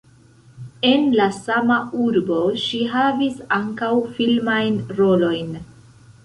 [0.91, 5.55] En la sama urbo ŝi havis ankaŭ filmajn rolojn.